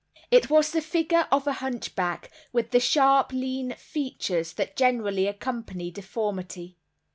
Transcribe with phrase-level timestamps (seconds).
[0.31, 5.91] It was the figure of a hunchback, with the sharp lean features that generally accompany
[5.91, 6.79] deformity.